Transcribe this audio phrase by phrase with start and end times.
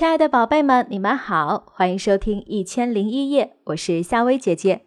[0.00, 4.86] 亲爱的宝贝们，你们好，欢迎收听《一千零一夜》，我是夏薇姐姐。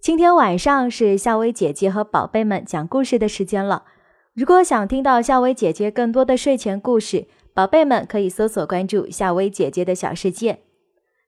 [0.00, 3.84] 今天晚上是夏薇姐姐和宝贝们讲故事的时间了。
[4.32, 10.60] 如果想听到夏薇姐姐更多的睡前故事，宝贝们可以搜索关注夏薇姐姐的小世界。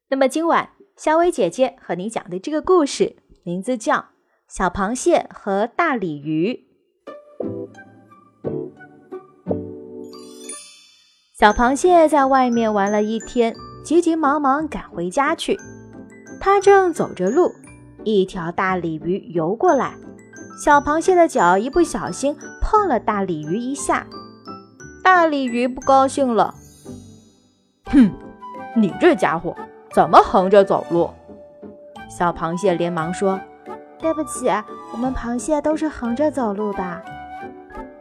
[0.09, 3.96] 那么今晚夏薇姐姐和你讲的这个故事名字叫
[4.48, 6.55] 《小螃蟹和大鲤鱼》。
[11.39, 15.61] 小螃蟹在外面玩了一天，急急忙忙赶回家去。
[16.41, 17.52] 它正走着路，
[18.05, 19.92] 一条大鲤鱼游过来，
[20.64, 24.06] 小螃蟹的脚一不小心碰了大鲤鱼一下。
[25.05, 26.55] 大鲤鱼不高兴了
[27.92, 28.11] ：“哼，
[28.75, 29.55] 你这家伙
[29.92, 31.11] 怎么横着走路？”
[32.09, 33.39] 小螃蟹连忙说
[34.00, 34.48] ：“对不起，
[34.91, 37.03] 我们螃蟹都是横着走路的。”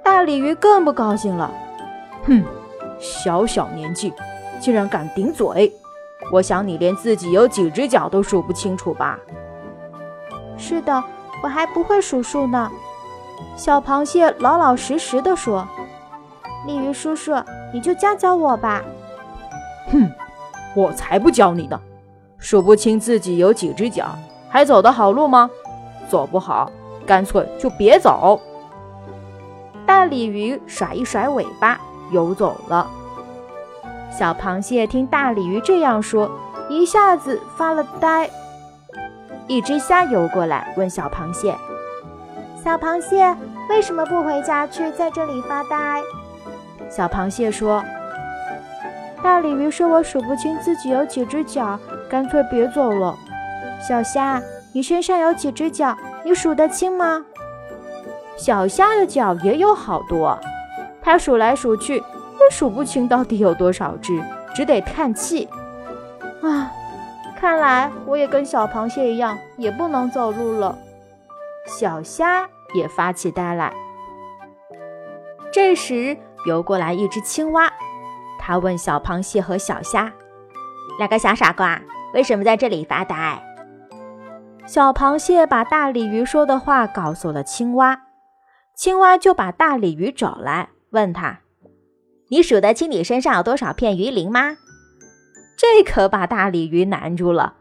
[0.02, 1.52] 大鲤鱼更不高兴了
[2.26, 2.41] ：“哼！”
[3.05, 4.12] 小小年纪，
[4.59, 5.72] 竟然敢顶嘴！
[6.32, 9.20] 我想你连自己有几只脚都数不清楚吧？
[10.57, 11.04] 是的，
[11.43, 12.71] 我还不会数数呢。
[13.55, 15.68] 小螃蟹老老实实的说
[16.65, 17.34] ：“鲤鱼叔叔，
[17.71, 18.82] 你就教教我吧。”
[19.91, 20.10] 哼，
[20.76, 21.80] 我才不教你呢！
[22.40, 24.18] 数不清自己有几只脚，
[24.49, 25.49] 还走得好路吗？
[26.10, 26.71] 走不好，
[27.05, 28.41] 干脆就别走。
[29.85, 31.80] 大鲤鱼甩一甩尾巴。
[32.12, 32.88] 游走了。
[34.12, 36.30] 小螃蟹听大鲤鱼这样说，
[36.70, 38.30] 一下子发了呆。
[39.48, 41.56] 一只虾游过来，问小螃蟹
[42.64, 43.36] ：“小螃蟹
[43.70, 46.02] 为什么不回家去，在这里发呆？”
[46.90, 47.84] 小螃蟹说
[49.22, 51.78] ：“大鲤鱼说我数不清自己有几只脚，
[52.10, 53.16] 干脆别走了。”
[53.88, 54.42] 小虾，
[54.74, 55.96] 你身上有几只脚？
[56.24, 57.24] 你数得清吗？
[58.38, 60.40] 小虾的脚也有好多。
[61.06, 64.20] 他数来数去也数不清到底有多少只，
[64.56, 65.48] 只得叹气。
[66.42, 66.72] 啊，
[67.38, 70.76] 看来我也跟小螃蟹一样，也不能走路了。
[71.68, 73.72] 小虾也发起呆来。
[75.54, 76.18] 这时
[76.48, 77.72] 游过来一只青蛙，
[78.40, 80.12] 他问小螃蟹和小虾
[80.98, 81.80] ：“两个小傻瓜，
[82.16, 83.42] 为什么在这里发呆？”
[84.66, 88.02] 小螃蟹把大鲤鱼说的话告诉了青蛙，
[88.74, 90.70] 青蛙就把大鲤鱼找来。
[90.96, 91.42] 问他
[92.30, 94.58] ：“你数得清你身上有多少片鱼鳞吗？”
[95.56, 97.54] 这可把大鲤鱼难住了。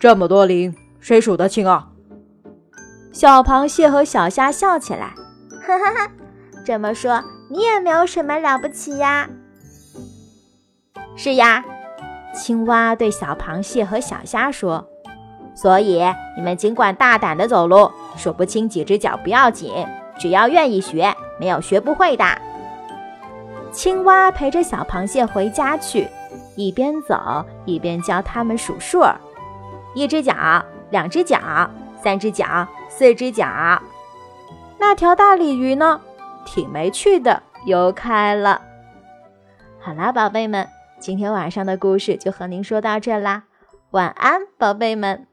[0.00, 1.88] 这么多鳞，谁数得清啊？
[3.12, 5.12] 小螃蟹和小虾笑起来
[5.66, 6.12] ：“哈哈哈！
[6.64, 9.28] 这么说，你也没有什么了不起呀
[11.16, 11.64] ？”“是呀。”
[12.32, 14.88] 青蛙对小螃蟹和小虾说
[15.54, 16.00] ：“所以
[16.36, 19.72] 你们尽管大胆的走路，数不清几只脚不要紧，
[20.20, 22.24] 只要愿意学。”没有学不会的。
[23.72, 26.06] 青蛙陪着小螃蟹回家去，
[26.54, 29.02] 一边走一边教他们数数：
[29.94, 30.34] 一只脚，
[30.90, 31.40] 两只脚，
[32.02, 33.46] 三只脚，四只脚。
[34.78, 35.98] 那条大鲤鱼呢？
[36.44, 38.60] 挺没趣的，游开了。
[39.80, 43.44] 好啦，宝贝们，今天晚上的故事就和您说到这啦，
[43.92, 45.29] 晚安，宝贝们。